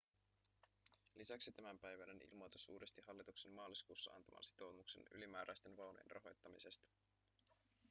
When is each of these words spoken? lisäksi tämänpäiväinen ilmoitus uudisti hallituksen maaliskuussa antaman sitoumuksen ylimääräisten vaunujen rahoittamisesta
lisäksi 1.15 1.51
tämänpäiväinen 1.51 2.21
ilmoitus 2.31 2.69
uudisti 2.69 3.01
hallituksen 3.07 3.51
maaliskuussa 3.51 4.11
antaman 4.13 4.43
sitoumuksen 4.43 5.03
ylimääräisten 5.11 5.77
vaunujen 5.77 6.11
rahoittamisesta 6.11 6.89